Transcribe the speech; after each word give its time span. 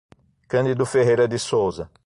Candido 0.47 0.83
Ferreira 0.83 1.27
de 1.27 1.37
Souza 1.37 1.87